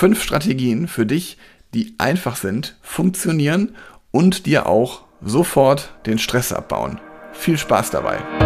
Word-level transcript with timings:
Fünf 0.00 0.22
Strategien 0.22 0.88
für 0.88 1.04
dich, 1.04 1.36
die 1.74 1.94
einfach 1.98 2.36
sind, 2.36 2.78
funktionieren 2.80 3.76
und 4.10 4.46
dir 4.46 4.64
auch 4.64 5.02
sofort 5.20 5.92
den 6.06 6.18
Stress 6.18 6.54
abbauen. 6.54 6.98
Viel 7.34 7.58
Spaß 7.58 7.90
dabei! 7.90 8.39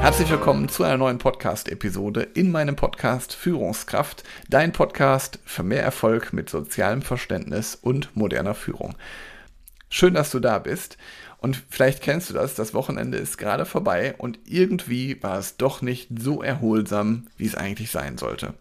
Herzlich 0.00 0.30
willkommen 0.30 0.70
zu 0.70 0.82
einer 0.82 0.96
neuen 0.96 1.18
Podcast-Episode 1.18 2.22
in 2.22 2.50
meinem 2.50 2.74
Podcast 2.74 3.34
Führungskraft, 3.34 4.24
dein 4.48 4.72
Podcast 4.72 5.38
für 5.44 5.62
mehr 5.62 5.82
Erfolg 5.82 6.32
mit 6.32 6.48
sozialem 6.48 7.02
Verständnis 7.02 7.74
und 7.74 8.16
moderner 8.16 8.54
Führung. 8.54 8.96
Schön, 9.90 10.14
dass 10.14 10.30
du 10.30 10.40
da 10.40 10.58
bist 10.58 10.96
und 11.38 11.62
vielleicht 11.68 12.02
kennst 12.02 12.30
du 12.30 12.34
das, 12.34 12.54
das 12.54 12.72
Wochenende 12.72 13.18
ist 13.18 13.36
gerade 13.36 13.66
vorbei 13.66 14.14
und 14.16 14.38
irgendwie 14.46 15.22
war 15.22 15.38
es 15.38 15.58
doch 15.58 15.82
nicht 15.82 16.08
so 16.18 16.42
erholsam, 16.42 17.28
wie 17.36 17.46
es 17.46 17.54
eigentlich 17.54 17.90
sein 17.90 18.16
sollte. 18.16 18.54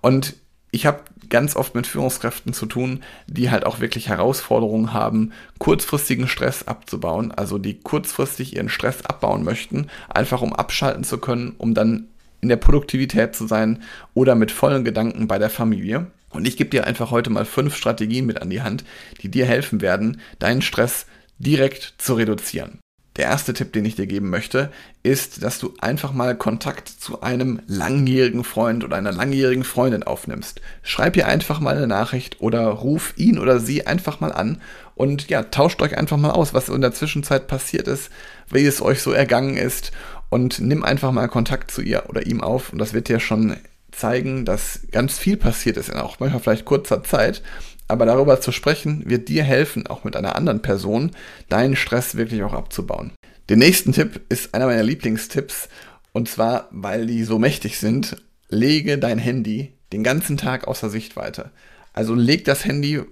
Und 0.00 0.34
ich 0.70 0.86
habe 0.86 1.00
ganz 1.28 1.56
oft 1.56 1.74
mit 1.74 1.86
Führungskräften 1.86 2.52
zu 2.52 2.66
tun, 2.66 3.02
die 3.26 3.50
halt 3.50 3.64
auch 3.64 3.80
wirklich 3.80 4.08
Herausforderungen 4.08 4.92
haben, 4.92 5.32
kurzfristigen 5.58 6.28
Stress 6.28 6.66
abzubauen, 6.66 7.32
also 7.32 7.58
die 7.58 7.80
kurzfristig 7.80 8.56
ihren 8.56 8.68
Stress 8.68 9.04
abbauen 9.04 9.44
möchten, 9.44 9.86
einfach 10.08 10.42
um 10.42 10.52
abschalten 10.52 11.04
zu 11.04 11.18
können, 11.18 11.54
um 11.58 11.74
dann 11.74 12.08
in 12.40 12.48
der 12.48 12.56
Produktivität 12.56 13.34
zu 13.34 13.46
sein 13.46 13.82
oder 14.14 14.34
mit 14.34 14.50
vollen 14.50 14.84
Gedanken 14.84 15.28
bei 15.28 15.38
der 15.38 15.50
Familie. 15.50 16.06
Und 16.30 16.46
ich 16.46 16.56
gebe 16.56 16.70
dir 16.70 16.86
einfach 16.86 17.10
heute 17.10 17.30
mal 17.30 17.44
fünf 17.44 17.76
Strategien 17.76 18.26
mit 18.26 18.40
an 18.40 18.50
die 18.50 18.62
Hand, 18.62 18.84
die 19.22 19.30
dir 19.30 19.46
helfen 19.46 19.80
werden, 19.80 20.20
deinen 20.38 20.62
Stress 20.62 21.06
direkt 21.38 21.94
zu 21.98 22.14
reduzieren. 22.14 22.78
Der 23.16 23.24
erste 23.24 23.52
Tipp, 23.52 23.72
den 23.72 23.84
ich 23.84 23.96
dir 23.96 24.06
geben 24.06 24.30
möchte, 24.30 24.70
ist, 25.02 25.42
dass 25.42 25.58
du 25.58 25.74
einfach 25.80 26.12
mal 26.12 26.36
Kontakt 26.36 26.88
zu 26.88 27.22
einem 27.22 27.60
langjährigen 27.66 28.44
Freund 28.44 28.84
oder 28.84 28.96
einer 28.96 29.10
langjährigen 29.10 29.64
Freundin 29.64 30.04
aufnimmst. 30.04 30.60
Schreib 30.82 31.16
ihr 31.16 31.26
einfach 31.26 31.58
mal 31.58 31.76
eine 31.76 31.88
Nachricht 31.88 32.40
oder 32.40 32.66
ruf 32.68 33.12
ihn 33.16 33.38
oder 33.38 33.58
sie 33.58 33.86
einfach 33.86 34.20
mal 34.20 34.32
an 34.32 34.60
und 34.94 35.28
ja, 35.28 35.42
tauscht 35.42 35.82
euch 35.82 35.98
einfach 35.98 36.18
mal 36.18 36.30
aus, 36.30 36.54
was 36.54 36.68
in 36.68 36.80
der 36.80 36.92
Zwischenzeit 36.92 37.48
passiert 37.48 37.88
ist, 37.88 38.10
wie 38.48 38.64
es 38.64 38.80
euch 38.80 39.02
so 39.02 39.10
ergangen 39.10 39.56
ist 39.56 39.90
und 40.28 40.60
nimm 40.60 40.84
einfach 40.84 41.10
mal 41.10 41.26
Kontakt 41.26 41.72
zu 41.72 41.82
ihr 41.82 42.04
oder 42.08 42.26
ihm 42.26 42.40
auf 42.40 42.72
und 42.72 42.78
das 42.78 42.92
wird 42.92 43.08
dir 43.08 43.18
schon 43.18 43.56
zeigen, 43.90 44.44
dass 44.44 44.80
ganz 44.92 45.18
viel 45.18 45.36
passiert 45.36 45.76
ist, 45.76 45.88
in 45.88 45.96
auch 45.96 46.20
manchmal 46.20 46.40
vielleicht 46.40 46.64
kurzer 46.64 47.02
Zeit 47.02 47.42
aber 47.90 48.06
darüber 48.06 48.40
zu 48.40 48.52
sprechen, 48.52 49.02
wird 49.06 49.28
dir 49.28 49.44
helfen, 49.44 49.86
auch 49.86 50.04
mit 50.04 50.16
einer 50.16 50.36
anderen 50.36 50.62
Person, 50.62 51.10
deinen 51.48 51.76
Stress 51.76 52.14
wirklich 52.16 52.42
auch 52.42 52.54
abzubauen. 52.54 53.12
Der 53.48 53.56
nächste 53.56 53.90
Tipp 53.90 54.20
ist 54.28 54.54
einer 54.54 54.66
meiner 54.66 54.82
Lieblingstipps. 54.82 55.68
Und 56.12 56.28
zwar, 56.28 56.68
weil 56.70 57.06
die 57.06 57.24
so 57.24 57.38
mächtig 57.38 57.78
sind, 57.78 58.16
lege 58.48 58.98
dein 58.98 59.18
Handy 59.18 59.72
den 59.92 60.04
ganzen 60.04 60.36
Tag 60.36 60.68
außer 60.68 60.88
Sichtweite. 60.90 61.50
Also 61.92 62.14
leg 62.14 62.44
das 62.44 62.64
Handy 62.64 63.02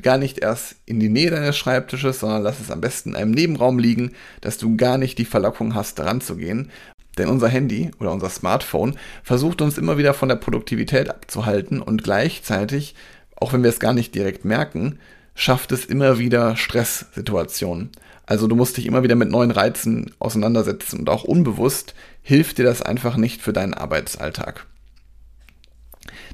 gar 0.00 0.18
nicht 0.18 0.38
erst 0.38 0.76
in 0.86 1.00
die 1.00 1.08
Nähe 1.08 1.30
deines 1.30 1.56
Schreibtisches, 1.56 2.20
sondern 2.20 2.42
lass 2.42 2.60
es 2.60 2.70
am 2.70 2.80
besten 2.80 3.10
in 3.10 3.16
einem 3.16 3.30
Nebenraum 3.32 3.78
liegen, 3.78 4.12
dass 4.40 4.58
du 4.58 4.76
gar 4.76 4.98
nicht 4.98 5.18
die 5.18 5.24
Verlockung 5.24 5.74
hast, 5.74 5.98
daran 5.98 6.20
zu 6.20 6.36
gehen. 6.36 6.70
Denn 7.18 7.28
unser 7.28 7.48
Handy 7.48 7.90
oder 8.00 8.12
unser 8.12 8.30
Smartphone 8.30 8.96
versucht 9.22 9.60
uns 9.60 9.76
immer 9.76 9.98
wieder 9.98 10.14
von 10.14 10.30
der 10.30 10.36
Produktivität 10.36 11.10
abzuhalten 11.10 11.82
und 11.82 12.02
gleichzeitig 12.02 12.94
auch 13.42 13.52
wenn 13.52 13.62
wir 13.62 13.70
es 13.70 13.80
gar 13.80 13.92
nicht 13.92 14.14
direkt 14.14 14.44
merken, 14.44 14.98
schafft 15.34 15.72
es 15.72 15.84
immer 15.84 16.18
wieder 16.18 16.56
Stresssituationen. 16.56 17.90
Also 18.24 18.46
du 18.46 18.54
musst 18.54 18.76
dich 18.76 18.86
immer 18.86 19.02
wieder 19.02 19.16
mit 19.16 19.30
neuen 19.30 19.50
Reizen 19.50 20.12
auseinandersetzen 20.18 21.00
und 21.00 21.10
auch 21.10 21.24
unbewusst 21.24 21.94
hilft 22.22 22.58
dir 22.58 22.64
das 22.64 22.82
einfach 22.82 23.16
nicht 23.16 23.42
für 23.42 23.52
deinen 23.52 23.74
Arbeitsalltag. 23.74 24.66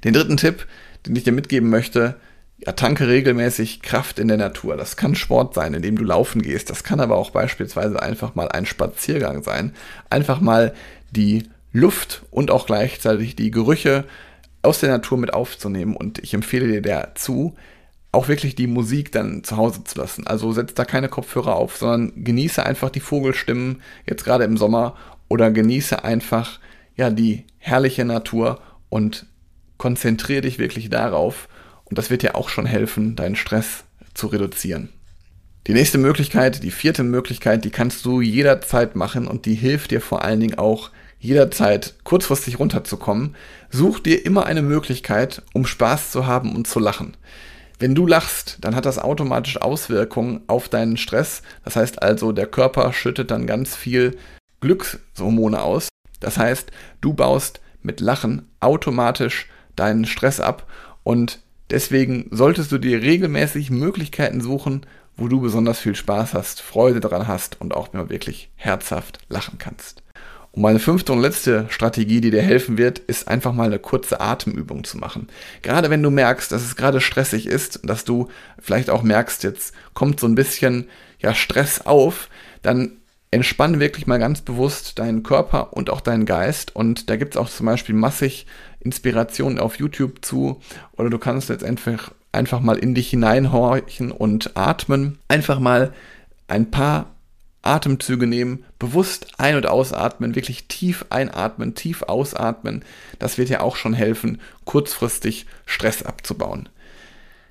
Den 0.05 0.13
dritten 0.13 0.37
Tipp, 0.37 0.67
den 1.07 1.17
ich 1.17 1.25
dir 1.25 1.33
mitgeben 1.33 1.71
möchte, 1.71 2.17
ja, 2.59 2.73
tanke 2.73 3.09
regelmäßig 3.09 3.83
Kraft 3.83 4.19
in 4.19 4.29
der 4.29 4.37
Natur. 4.37 4.77
Das 4.77 4.97
kann 4.97 5.15
Sport 5.15 5.55
sein, 5.55 5.75
indem 5.75 5.97
du 5.97 6.05
laufen 6.05 6.43
gehst. 6.43 6.71
Das 6.71 6.85
kann 6.85 7.01
aber 7.01 7.17
auch 7.17 7.31
beispielsweise 7.31 8.03
einfach 8.03 8.35
mal 8.35 8.49
ein 8.49 8.67
Spaziergang 8.67 9.43
sein. 9.43 9.73
Einfach 10.11 10.41
mal 10.41 10.75
die 11.11 11.49
Luft 11.73 12.23
und 12.31 12.51
auch 12.51 12.67
gleichzeitig 12.67 13.37
die 13.37 13.51
Gerüche 13.51 14.05
aus 14.69 14.81
der 14.81 14.91
Natur 14.91 15.19
mit 15.19 15.35
aufzunehmen. 15.35 15.97
Und 15.97 16.19
ich 16.19 16.35
empfehle 16.35 16.69
dir 16.69 16.83
dazu, 16.83 17.57
auch 18.13 18.29
wirklich 18.29 18.55
die 18.55 18.67
Musik 18.67 19.13
dann 19.13 19.45
zu 19.45 19.57
Hause 19.57 19.85
zu 19.85 19.99
lassen. 19.99 20.27
Also 20.27 20.53
setz 20.53 20.75
da 20.75 20.85
keine 20.85 21.09
Kopfhörer 21.09 21.57
auf, 21.57 21.77
sondern 21.77 22.25
genieße 22.25 22.65
einfach 22.65 22.91
die 22.91 23.01
Vogelstimmen, 23.01 23.83
jetzt 24.07 24.25
gerade 24.25 24.45
im 24.45 24.57
Sommer, 24.57 24.97
oder 25.29 25.51
genieße 25.51 26.05
einfach 26.05 26.59
ja 26.97 27.11
die 27.11 27.45
herrliche 27.59 28.05
Natur 28.05 28.61
und 28.89 29.27
konzentriere 29.77 30.43
dich 30.43 30.59
wirklich 30.59 30.89
darauf. 30.89 31.49
Und 31.85 31.99
das 31.99 32.11
wird 32.11 32.23
dir 32.23 32.35
auch 32.35 32.49
schon 32.49 32.67
helfen, 32.67 33.17
deinen 33.17 33.37
Stress 33.37 33.85
zu 34.15 34.29
reduzieren. 34.29 34.91
Die 35.67 35.75
nächste 35.75 35.99
Möglichkeit, 35.99 36.63
die 36.63 36.71
vierte 36.71 37.03
Möglichkeit, 37.05 37.65
die 37.65 37.71
kannst 37.71 38.05
du 38.07 38.23
jederzeit 38.23 38.97
machen 38.97 39.29
und 39.29 39.45
die 39.45 39.55
hilft 39.55 39.91
dir 39.91 40.01
vor 40.01 40.23
allen 40.23 40.41
Dingen 40.41 40.59
auch 40.59 40.91
jederzeit 41.21 41.95
kurzfristig 42.05 42.59
runterzukommen, 42.59 43.35
such 43.71 44.01
dir 44.01 44.25
immer 44.25 44.47
eine 44.47 44.63
Möglichkeit, 44.63 45.43
um 45.53 45.67
Spaß 45.67 46.11
zu 46.11 46.27
haben 46.27 46.55
und 46.55 46.67
zu 46.67 46.79
lachen. 46.79 47.17
Wenn 47.79 47.95
du 47.95 48.07
lachst, 48.07 48.59
dann 48.61 48.75
hat 48.75 48.87
das 48.87 48.99
automatisch 48.99 49.61
Auswirkungen 49.61 50.41
auf 50.49 50.69
deinen 50.69 50.97
Stress. 50.97 51.43
Das 51.65 51.77
heißt 51.77 52.03
also, 52.03 52.33
der 52.33 52.47
Körper 52.47 52.93
schüttet 52.93 53.31
dann 53.31 53.47
ganz 53.47 53.77
viel 53.77 54.19
Glückshormone 54.61 55.63
aus. 55.63 55.89
Das 56.19 56.39
heißt, 56.39 56.73
du 57.01 57.15
baust 57.15 57.61
mit 57.83 58.01
Lachen 58.01 58.49
automatisch 58.59 59.49
deinen 59.77 60.07
Stress 60.07 60.41
ab 60.41 60.67
und 61.05 61.39
deswegen 61.71 62.27
solltest 62.33 62.73
du 62.73 62.79
dir 62.79 63.01
regelmäßig 63.01 63.71
Möglichkeiten 63.71 64.41
suchen, 64.41 64.85
wo 65.17 65.29
du 65.29 65.41
besonders 65.41 65.79
viel 65.79 65.95
Spaß 65.95 66.35
hast, 66.35 66.61
Freude 66.61 66.99
daran 66.99 67.29
hast 67.29 67.61
und 67.61 67.75
auch 67.75 67.93
mal 67.93 68.09
wirklich 68.09 68.51
herzhaft 68.57 69.21
lachen 69.29 69.59
kannst. 69.59 70.03
Und 70.59 70.63
meine 70.63 70.81
fünfte 70.81 71.13
und 71.13 71.21
letzte 71.23 71.67
Strategie, 71.69 72.21
die 72.21 72.33
dir 72.33 72.43
helfen 72.43 72.79
wird, 72.79 72.99
ist 72.99 73.29
einfach 73.29 73.53
mal 73.53 73.69
eine 73.69 73.79
kurze 73.79 74.21
Atemübung 74.21 74.83
zu 74.83 74.99
machen. 74.99 75.29
Gerade 75.63 75.89
wenn 75.89 76.03
du 76.03 76.11
merkst, 76.11 76.51
dass 76.51 76.65
es 76.65 76.75
gerade 76.75 77.01
stressig 77.01 77.47
ist, 77.47 77.79
dass 77.85 78.05
du 78.05 78.27
vielleicht 78.59 78.91
auch 78.91 79.05
merkst, 79.05 79.45
jetzt 79.45 79.73
kommt 79.95 80.19
so 80.19 80.27
ein 80.27 80.35
bisschen 80.35 80.89
ja, 81.21 81.33
Stress 81.33 81.87
auf, 81.87 82.29
dann 82.61 82.97
entspann 83.31 83.79
wirklich 83.79 84.09
mal 84.09 84.19
ganz 84.19 84.41
bewusst 84.41 84.99
deinen 84.99 85.23
Körper 85.23 85.75
und 85.75 85.91
auch 85.91 86.01
deinen 86.01 86.27
Geist. 86.27 86.75
Und 86.75 87.09
da 87.09 87.15
gibt 87.15 87.35
es 87.35 87.41
auch 87.41 87.49
zum 87.49 87.67
Beispiel 87.67 87.95
massig 87.95 88.45
Inspirationen 88.81 89.61
auf 89.61 89.77
YouTube 89.77 90.25
zu. 90.25 90.61
Oder 90.97 91.09
du 91.09 91.19
kannst 91.19 91.51
jetzt 91.51 91.63
einfach, 91.63 92.11
einfach 92.33 92.59
mal 92.59 92.79
in 92.79 92.97
dich 92.97 93.11
hineinhorchen 93.11 94.11
und 94.11 94.57
atmen. 94.57 95.21
Einfach 95.29 95.61
mal 95.61 95.93
ein 96.49 96.73
paar 96.73 97.15
Atemzüge 97.63 98.27
nehmen, 98.27 98.65
bewusst 98.79 99.29
ein- 99.39 99.57
und 99.57 99.67
ausatmen, 99.67 100.35
wirklich 100.35 100.69
tief 100.69 101.07
einatmen, 101.11 101.75
tief 101.75 102.03
ausatmen. 102.03 102.85
Das 103.19 103.39
wird 103.39 103.49
ja 103.49 103.61
auch 103.61 103.77
schon 103.77 103.95
helfen, 103.95 104.41
kurzfristig 104.65 105.47
Stress 105.67 106.03
abzubauen. 106.03 106.69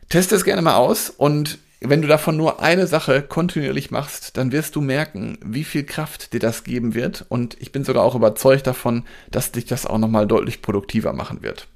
Teste 0.09 0.35
es 0.35 0.45
gerne 0.45 0.61
mal 0.61 0.75
aus 0.75 1.09
und 1.09 1.59
wenn 1.79 2.01
du 2.01 2.07
davon 2.07 2.37
nur 2.37 2.61
eine 2.61 2.87
Sache 2.87 3.21
kontinuierlich 3.21 3.91
machst, 3.91 4.37
dann 4.37 4.51
wirst 4.51 4.75
du 4.75 4.81
merken, 4.81 5.37
wie 5.45 5.63
viel 5.63 5.83
Kraft 5.83 6.33
dir 6.33 6.39
das 6.39 6.63
geben 6.63 6.95
wird 6.95 7.25
und 7.29 7.55
ich 7.59 7.71
bin 7.71 7.83
sogar 7.83 8.03
auch 8.03 8.15
überzeugt 8.15 8.65
davon, 8.65 9.03
dass 9.29 9.51
dich 9.51 9.65
das 9.65 9.85
auch 9.85 9.99
nochmal 9.99 10.25
deutlich 10.25 10.61
produktiver 10.63 11.13
machen 11.13 11.43
wird. 11.43 11.67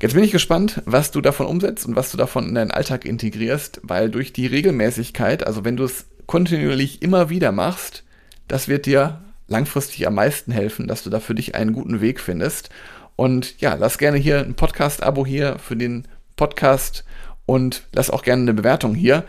Jetzt 0.00 0.14
bin 0.14 0.24
ich 0.24 0.32
gespannt, 0.32 0.80
was 0.86 1.10
du 1.10 1.20
davon 1.20 1.46
umsetzt 1.46 1.84
und 1.84 1.96
was 1.96 2.10
du 2.10 2.16
davon 2.16 2.48
in 2.48 2.54
deinen 2.54 2.70
Alltag 2.70 3.04
integrierst, 3.04 3.80
weil 3.82 4.08
durch 4.08 4.32
die 4.32 4.46
Regelmäßigkeit, 4.46 5.46
also 5.46 5.64
wenn 5.64 5.76
du 5.76 5.84
es 5.84 6.06
kontinuierlich 6.30 7.02
immer 7.02 7.28
wieder 7.28 7.50
machst, 7.50 8.04
das 8.46 8.68
wird 8.68 8.86
dir 8.86 9.20
langfristig 9.48 10.06
am 10.06 10.14
meisten 10.14 10.52
helfen, 10.52 10.86
dass 10.86 11.02
du 11.02 11.10
da 11.10 11.18
für 11.18 11.34
dich 11.34 11.56
einen 11.56 11.72
guten 11.72 12.00
Weg 12.00 12.20
findest. 12.20 12.70
Und 13.16 13.60
ja, 13.60 13.74
lass 13.74 13.98
gerne 13.98 14.16
hier 14.16 14.38
ein 14.38 14.54
Podcast-Abo 14.54 15.26
hier 15.26 15.58
für 15.58 15.76
den 15.76 16.06
Podcast 16.36 17.04
und 17.46 17.82
lass 17.92 18.10
auch 18.10 18.22
gerne 18.22 18.42
eine 18.42 18.54
Bewertung 18.54 18.94
hier. 18.94 19.24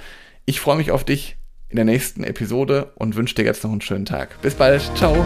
Ich 0.45 0.59
freue 0.59 0.77
mich 0.77 0.91
auf 0.91 1.03
dich 1.03 1.37
in 1.69 1.77
der 1.77 1.85
nächsten 1.85 2.23
Episode 2.23 2.91
und 2.93 3.15
wünsche 3.15 3.33
dir 3.33 3.45
jetzt 3.45 3.63
noch 3.63 3.71
einen 3.71 3.81
schönen 3.81 4.05
Tag. 4.05 4.39
Bis 4.43 4.53
bald. 4.53 4.83
Ciao. 4.95 5.25